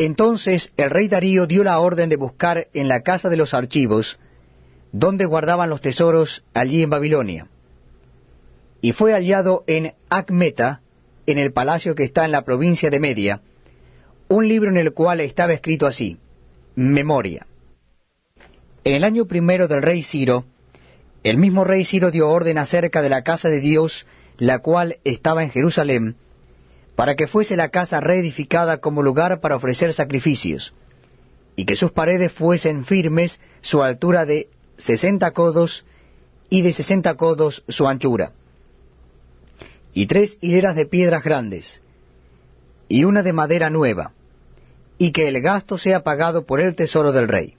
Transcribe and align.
Entonces 0.00 0.72
el 0.78 0.88
rey 0.88 1.08
Darío 1.08 1.46
dio 1.46 1.62
la 1.62 1.78
orden 1.78 2.08
de 2.08 2.16
buscar 2.16 2.68
en 2.72 2.88
la 2.88 3.02
casa 3.02 3.28
de 3.28 3.36
los 3.36 3.52
archivos, 3.52 4.18
donde 4.92 5.26
guardaban 5.26 5.68
los 5.68 5.82
tesoros 5.82 6.42
allí 6.54 6.82
en 6.82 6.88
Babilonia. 6.88 7.48
Y 8.80 8.92
fue 8.92 9.12
hallado 9.12 9.62
en 9.66 9.92
Acmeta, 10.08 10.80
en 11.26 11.36
el 11.36 11.52
palacio 11.52 11.94
que 11.94 12.04
está 12.04 12.24
en 12.24 12.32
la 12.32 12.46
provincia 12.46 12.88
de 12.88 12.98
Media, 12.98 13.42
un 14.28 14.48
libro 14.48 14.70
en 14.70 14.78
el 14.78 14.94
cual 14.94 15.20
estaba 15.20 15.52
escrito 15.52 15.86
así, 15.86 16.16
Memoria. 16.76 17.46
En 18.84 18.94
el 18.94 19.04
año 19.04 19.26
primero 19.26 19.68
del 19.68 19.82
rey 19.82 20.02
Ciro, 20.02 20.46
el 21.24 21.36
mismo 21.36 21.62
rey 21.64 21.84
Ciro 21.84 22.10
dio 22.10 22.30
orden 22.30 22.56
acerca 22.56 23.02
de 23.02 23.10
la 23.10 23.22
casa 23.22 23.50
de 23.50 23.60
Dios, 23.60 24.06
la 24.38 24.60
cual 24.60 24.96
estaba 25.04 25.42
en 25.42 25.50
Jerusalén, 25.50 26.16
para 27.00 27.16
que 27.16 27.26
fuese 27.26 27.56
la 27.56 27.70
casa 27.70 27.98
reedificada 27.98 28.76
como 28.76 29.02
lugar 29.02 29.40
para 29.40 29.56
ofrecer 29.56 29.94
sacrificios, 29.94 30.74
y 31.56 31.64
que 31.64 31.74
sus 31.74 31.92
paredes 31.92 32.30
fuesen 32.30 32.84
firmes, 32.84 33.40
su 33.62 33.82
altura 33.82 34.26
de 34.26 34.50
sesenta 34.76 35.30
codos, 35.30 35.86
y 36.50 36.60
de 36.60 36.74
sesenta 36.74 37.14
codos 37.14 37.64
su 37.68 37.88
anchura, 37.88 38.32
y 39.94 40.08
tres 40.08 40.36
hileras 40.42 40.76
de 40.76 40.84
piedras 40.84 41.24
grandes, 41.24 41.80
y 42.86 43.04
una 43.04 43.22
de 43.22 43.32
madera 43.32 43.70
nueva, 43.70 44.12
y 44.98 45.12
que 45.12 45.26
el 45.26 45.40
gasto 45.40 45.78
sea 45.78 46.02
pagado 46.02 46.44
por 46.44 46.60
el 46.60 46.74
tesoro 46.74 47.12
del 47.12 47.28
rey. 47.28 47.54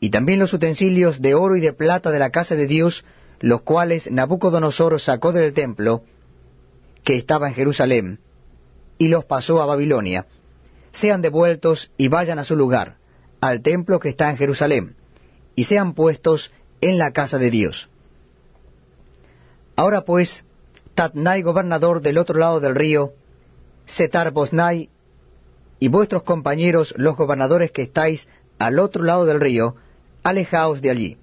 Y 0.00 0.10
también 0.10 0.40
los 0.40 0.52
utensilios 0.52 1.22
de 1.22 1.36
oro 1.36 1.54
y 1.54 1.60
de 1.60 1.74
plata 1.74 2.10
de 2.10 2.18
la 2.18 2.30
casa 2.30 2.56
de 2.56 2.66
Dios, 2.66 3.04
los 3.38 3.62
cuales 3.62 4.10
Nabucodonosor 4.10 4.98
sacó 5.00 5.30
del 5.30 5.54
templo, 5.54 6.02
que 7.04 7.16
estaba 7.16 7.46
en 7.46 7.54
Jerusalén, 7.54 8.18
y 8.98 9.08
los 9.08 9.24
pasó 9.24 9.62
a 9.62 9.66
Babilonia, 9.66 10.26
sean 10.92 11.22
devueltos 11.22 11.90
y 11.96 12.08
vayan 12.08 12.38
a 12.38 12.44
su 12.44 12.56
lugar, 12.56 12.96
al 13.40 13.62
templo 13.62 13.98
que 13.98 14.10
está 14.10 14.30
en 14.30 14.36
Jerusalén, 14.36 14.96
y 15.54 15.64
sean 15.64 15.94
puestos 15.94 16.52
en 16.80 16.98
la 16.98 17.12
casa 17.12 17.38
de 17.38 17.50
Dios. 17.50 17.88
Ahora 19.76 20.02
pues, 20.02 20.44
Tatnai 20.94 21.42
gobernador 21.42 22.02
del 22.02 22.18
otro 22.18 22.38
lado 22.38 22.60
del 22.60 22.74
río, 22.74 23.12
Setar 23.86 24.30
Bosnai, 24.30 24.90
y 25.78 25.88
vuestros 25.88 26.22
compañeros 26.22 26.94
los 26.96 27.16
gobernadores 27.16 27.72
que 27.72 27.82
estáis 27.82 28.28
al 28.58 28.78
otro 28.78 29.02
lado 29.02 29.26
del 29.26 29.40
río, 29.40 29.74
alejaos 30.22 30.80
de 30.80 30.90
allí. 30.90 31.16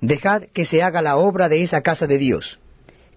Dejad 0.00 0.42
que 0.52 0.66
se 0.66 0.82
haga 0.82 1.00
la 1.00 1.16
obra 1.16 1.48
de 1.48 1.62
esa 1.62 1.80
casa 1.80 2.06
de 2.06 2.18
Dios, 2.18 2.58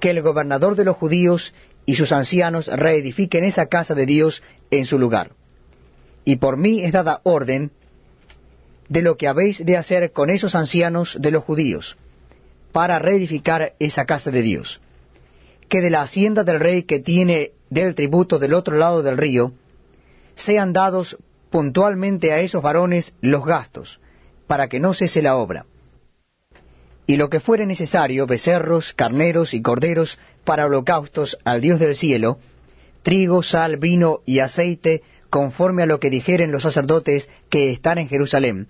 que 0.00 0.10
el 0.10 0.20
gobernador 0.20 0.74
de 0.74 0.84
los 0.84 0.96
judíos 0.96 1.54
y 1.86 1.96
sus 1.96 2.12
ancianos 2.12 2.66
reedifiquen 2.66 3.44
esa 3.44 3.66
casa 3.66 3.94
de 3.94 4.06
Dios 4.06 4.42
en 4.70 4.86
su 4.86 4.98
lugar. 4.98 5.32
Y 6.24 6.36
por 6.36 6.56
mí 6.56 6.84
es 6.84 6.92
dada 6.92 7.20
orden 7.24 7.72
de 8.88 9.02
lo 9.02 9.16
que 9.16 9.28
habéis 9.28 9.64
de 9.64 9.76
hacer 9.76 10.12
con 10.12 10.30
esos 10.30 10.54
ancianos 10.54 11.16
de 11.20 11.30
los 11.30 11.44
judíos, 11.44 11.96
para 12.72 12.98
reedificar 12.98 13.72
esa 13.78 14.04
casa 14.04 14.30
de 14.30 14.42
Dios. 14.42 14.80
Que 15.68 15.80
de 15.80 15.90
la 15.90 16.02
hacienda 16.02 16.44
del 16.44 16.60
rey 16.60 16.84
que 16.84 17.00
tiene 17.00 17.52
del 17.70 17.94
tributo 17.94 18.38
del 18.38 18.54
otro 18.54 18.76
lado 18.76 19.02
del 19.02 19.16
río, 19.16 19.52
sean 20.36 20.72
dados 20.72 21.16
puntualmente 21.50 22.32
a 22.32 22.40
esos 22.40 22.62
varones 22.62 23.14
los 23.20 23.44
gastos, 23.44 24.00
para 24.46 24.68
que 24.68 24.80
no 24.80 24.94
cese 24.94 25.22
la 25.22 25.36
obra 25.36 25.66
y 27.06 27.16
lo 27.16 27.28
que 27.30 27.40
fuere 27.40 27.66
necesario, 27.66 28.26
becerros, 28.26 28.92
carneros 28.94 29.54
y 29.54 29.62
corderos 29.62 30.18
para 30.44 30.66
holocaustos 30.66 31.38
al 31.44 31.60
Dios 31.60 31.80
del 31.80 31.96
cielo, 31.96 32.38
trigo, 33.02 33.42
sal, 33.42 33.76
vino 33.76 34.20
y 34.24 34.38
aceite, 34.38 35.02
conforme 35.30 35.82
a 35.82 35.86
lo 35.86 35.98
que 35.98 36.10
dijeren 36.10 36.52
los 36.52 36.62
sacerdotes 36.62 37.30
que 37.48 37.70
están 37.70 37.98
en 37.98 38.08
Jerusalén, 38.08 38.68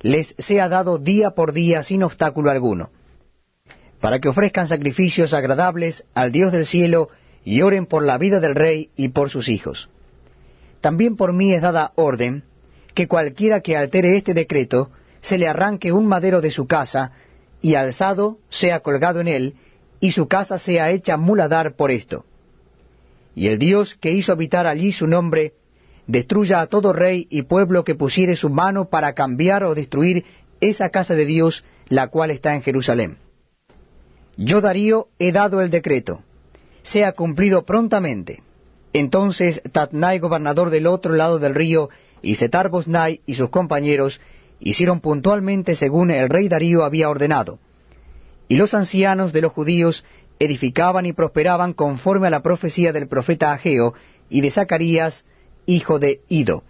les 0.00 0.34
sea 0.38 0.68
dado 0.68 0.98
día 0.98 1.32
por 1.32 1.52
día 1.52 1.82
sin 1.82 2.02
obstáculo 2.02 2.50
alguno, 2.50 2.90
para 4.00 4.20
que 4.20 4.28
ofrezcan 4.28 4.68
sacrificios 4.68 5.34
agradables 5.34 6.04
al 6.14 6.32
Dios 6.32 6.52
del 6.52 6.66
cielo 6.66 7.10
y 7.44 7.62
oren 7.62 7.86
por 7.86 8.04
la 8.04 8.18
vida 8.18 8.40
del 8.40 8.54
rey 8.54 8.90
y 8.96 9.08
por 9.08 9.30
sus 9.30 9.48
hijos. 9.48 9.88
También 10.80 11.16
por 11.16 11.32
mí 11.32 11.52
es 11.52 11.62
dada 11.62 11.92
orden 11.96 12.44
que 12.94 13.06
cualquiera 13.06 13.60
que 13.60 13.76
altere 13.76 14.16
este 14.16 14.34
decreto, 14.34 14.90
se 15.20 15.38
le 15.38 15.46
arranque 15.46 15.92
un 15.92 16.06
madero 16.06 16.40
de 16.40 16.50
su 16.50 16.66
casa, 16.66 17.12
y 17.60 17.74
alzado 17.74 18.38
sea 18.48 18.80
colgado 18.80 19.20
en 19.20 19.28
él, 19.28 19.54
y 20.00 20.12
su 20.12 20.28
casa 20.28 20.58
sea 20.58 20.90
hecha 20.90 21.16
muladar 21.16 21.74
por 21.74 21.90
esto. 21.90 22.24
Y 23.34 23.48
el 23.48 23.58
Dios 23.58 23.94
que 23.94 24.12
hizo 24.12 24.32
habitar 24.32 24.66
allí 24.66 24.92
su 24.92 25.06
nombre, 25.06 25.54
destruya 26.06 26.60
a 26.60 26.66
todo 26.66 26.92
rey 26.92 27.26
y 27.30 27.42
pueblo 27.42 27.84
que 27.84 27.94
pusiere 27.94 28.36
su 28.36 28.48
mano 28.48 28.88
para 28.88 29.12
cambiar 29.12 29.64
o 29.64 29.74
destruir 29.74 30.24
esa 30.60 30.90
casa 30.90 31.14
de 31.14 31.26
Dios, 31.26 31.64
la 31.88 32.08
cual 32.08 32.30
está 32.30 32.54
en 32.54 32.62
Jerusalén. 32.62 33.18
Yo 34.36 34.60
Darío 34.60 35.08
he 35.18 35.32
dado 35.32 35.60
el 35.60 35.70
decreto, 35.70 36.22
sea 36.82 37.12
cumplido 37.12 37.64
prontamente. 37.64 38.42
Entonces 38.92 39.60
Tatnai, 39.72 40.18
gobernador 40.18 40.70
del 40.70 40.86
otro 40.86 41.14
lado 41.14 41.38
del 41.38 41.54
río, 41.54 41.90
y 42.22 42.36
Setar 42.36 42.68
Bosnai 42.68 43.20
y 43.26 43.34
sus 43.34 43.50
compañeros, 43.50 44.20
hicieron 44.60 45.00
puntualmente 45.00 45.74
según 45.74 46.10
el 46.10 46.28
rey 46.28 46.48
Darío 46.48 46.84
había 46.84 47.08
ordenado. 47.08 47.58
Y 48.48 48.56
los 48.56 48.74
ancianos 48.74 49.32
de 49.32 49.42
los 49.42 49.52
judíos 49.52 50.04
edificaban 50.38 51.06
y 51.06 51.12
prosperaban 51.12 51.72
conforme 51.72 52.28
a 52.28 52.30
la 52.30 52.42
profecía 52.42 52.92
del 52.92 53.08
profeta 53.08 53.52
Ageo 53.52 53.94
y 54.30 54.40
de 54.40 54.50
Zacarías, 54.50 55.24
hijo 55.66 55.98
de 55.98 56.20
Ido. 56.28 56.62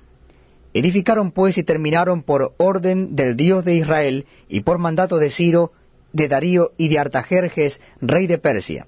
Edificaron 0.75 1.33
pues 1.33 1.59
y 1.59 1.63
terminaron 1.63 2.23
por 2.23 2.55
orden 2.59 3.17
del 3.17 3.37
Dios 3.37 3.65
de 3.65 3.75
Israel 3.75 4.27
y 4.49 4.61
por 4.61 4.79
mandato 4.79 5.19
de 5.19 5.31
Ciro, 5.31 5.73
de 6.13 6.29
Darío 6.29 6.73
y 6.77 6.89
de 6.89 6.99
Artajerjes, 6.99 7.81
rey 8.01 8.27
de 8.27 8.39
Persia. 8.39 8.87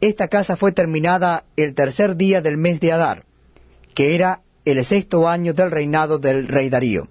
Esta 0.00 0.28
casa 0.28 0.56
fue 0.56 0.72
terminada 0.72 1.44
el 1.56 1.74
tercer 1.74 2.16
día 2.16 2.40
del 2.40 2.56
mes 2.56 2.80
de 2.80 2.92
Adar, 2.92 3.24
que 3.94 4.14
era 4.14 4.42
el 4.64 4.84
sexto 4.84 5.28
año 5.28 5.54
del 5.54 5.70
reinado 5.70 6.18
del 6.18 6.48
rey 6.48 6.68
Darío. 6.68 7.08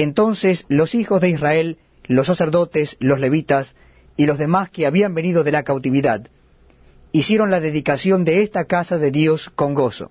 Entonces 0.00 0.64
los 0.70 0.94
hijos 0.94 1.20
de 1.20 1.28
Israel, 1.28 1.76
los 2.04 2.26
sacerdotes, 2.26 2.96
los 3.00 3.20
levitas 3.20 3.76
y 4.16 4.24
los 4.24 4.38
demás 4.38 4.70
que 4.70 4.86
habían 4.86 5.14
venido 5.14 5.44
de 5.44 5.52
la 5.52 5.62
cautividad, 5.62 6.26
hicieron 7.12 7.50
la 7.50 7.60
dedicación 7.60 8.24
de 8.24 8.42
esta 8.42 8.64
casa 8.64 8.96
de 8.96 9.10
Dios 9.10 9.50
con 9.50 9.74
gozo. 9.74 10.10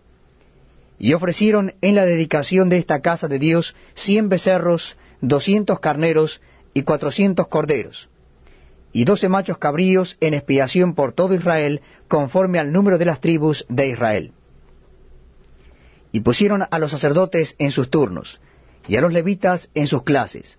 Y 0.99 1.13
ofrecieron 1.13 1.73
en 1.81 1.95
la 1.95 2.05
dedicación 2.05 2.69
de 2.69 2.77
esta 2.77 3.01
casa 3.01 3.27
de 3.27 3.39
Dios 3.39 3.75
cien 3.95 4.29
becerros, 4.29 4.95
doscientos 5.21 5.79
carneros 5.79 6.39
y 6.75 6.83
cuatrocientos 6.83 7.47
corderos, 7.47 8.09
y 8.93 9.05
doce 9.05 9.27
machos 9.27 9.57
cabríos 9.57 10.17
en 10.19 10.35
expiación 10.35 10.93
por 10.93 11.13
todo 11.13 11.33
Israel, 11.33 11.81
conforme 12.07 12.59
al 12.59 12.71
número 12.71 12.99
de 12.99 13.05
las 13.05 13.21
tribus 13.21 13.65
de 13.69 13.87
Israel. 13.87 14.33
Y 16.11 16.19
pusieron 16.19 16.63
a 16.69 16.77
los 16.77 16.91
sacerdotes 16.91 17.55
en 17.57 17.71
sus 17.71 17.89
turnos, 17.89 18.39
y 18.89 18.95
a 18.95 19.01
los 19.01 19.13
levitas 19.13 19.69
en 19.75 19.85
sus 19.85 20.01
clases, 20.01 20.57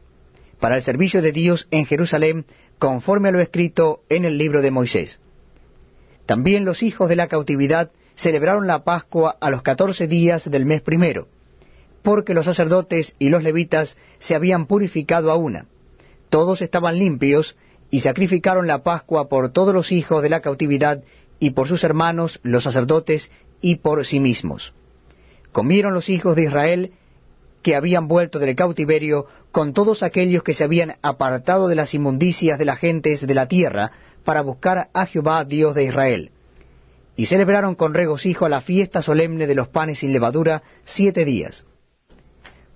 para 0.60 0.76
el 0.76 0.82
servicio 0.82 1.20
de 1.20 1.32
Dios 1.32 1.66
en 1.72 1.84
Jerusalén, 1.84 2.46
conforme 2.78 3.28
a 3.28 3.32
lo 3.32 3.40
escrito 3.40 4.02
en 4.08 4.24
el 4.24 4.38
libro 4.38 4.62
de 4.62 4.70
Moisés. 4.70 5.18
También 6.26 6.64
los 6.64 6.84
hijos 6.84 7.08
de 7.08 7.16
la 7.16 7.26
cautividad 7.26 7.90
celebraron 8.14 8.68
la 8.68 8.84
Pascua 8.84 9.36
a 9.40 9.50
los 9.50 9.62
catorce 9.62 10.06
días 10.06 10.48
del 10.48 10.64
mes 10.64 10.80
primero, 10.80 11.26
porque 12.02 12.32
los 12.32 12.44
sacerdotes 12.44 13.16
y 13.18 13.30
los 13.30 13.42
levitas 13.42 13.96
se 14.20 14.36
habían 14.36 14.66
purificado 14.66 15.32
a 15.32 15.36
una. 15.36 15.66
Todos 16.28 16.62
estaban 16.62 17.00
limpios 17.00 17.56
y 17.90 18.00
sacrificaron 18.02 18.68
la 18.68 18.84
Pascua 18.84 19.28
por 19.28 19.48
todos 19.48 19.74
los 19.74 19.90
hijos 19.90 20.22
de 20.22 20.30
la 20.30 20.40
cautividad 20.40 21.02
y 21.40 21.50
por 21.50 21.66
sus 21.66 21.82
hermanos 21.82 22.38
los 22.44 22.62
sacerdotes 22.62 23.28
y 23.60 23.76
por 23.76 24.06
sí 24.06 24.20
mismos. 24.20 24.72
Comieron 25.50 25.94
los 25.94 26.08
hijos 26.08 26.36
de 26.36 26.44
Israel 26.44 26.92
que 27.62 27.76
habían 27.76 28.08
vuelto 28.08 28.38
del 28.38 28.56
cautiverio 28.56 29.26
con 29.52 29.74
todos 29.74 30.02
aquellos 30.02 30.42
que 30.42 30.54
se 30.54 30.64
habían 30.64 30.96
apartado 31.02 31.68
de 31.68 31.74
las 31.74 31.94
inmundicias 31.94 32.58
de 32.58 32.64
las 32.64 32.78
gentes 32.78 33.26
de 33.26 33.34
la 33.34 33.46
tierra 33.46 33.92
para 34.24 34.42
buscar 34.42 34.88
a 34.92 35.06
Jehová 35.06 35.44
Dios 35.44 35.74
de 35.74 35.84
Israel. 35.84 36.30
Y 37.16 37.26
celebraron 37.26 37.74
con 37.74 37.94
regocijo 37.94 38.48
la 38.48 38.60
fiesta 38.60 39.02
solemne 39.02 39.46
de 39.46 39.54
los 39.54 39.68
panes 39.68 39.98
sin 39.98 40.12
levadura 40.12 40.62
siete 40.84 41.24
días. 41.24 41.64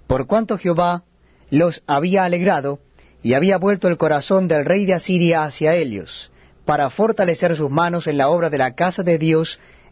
Por 0.07 0.27
cuanto 0.27 0.59
Jehová 0.59 1.05
los 1.51 1.83
había 1.87 2.25
alegrado, 2.25 2.81
y 3.23 3.33
había 3.33 3.57
vuelto 3.57 3.89
el 3.89 3.97
corazón 3.97 4.49
del 4.49 4.67
rey 4.67 4.85
de 4.85 4.93
Asiria 4.93 5.45
hacia 5.45 5.75
ellos, 5.75 6.31
para 6.67 6.91
fortalecer 6.91 7.57
sus 7.57 7.71
manos 7.71 8.07
en 8.07 8.19
la 8.19 8.29
obra 8.29 8.51
de 8.51 8.59
la 8.59 8.75
casa 8.75 9.03
de 9.03 9.17
Dios, 9.17 9.59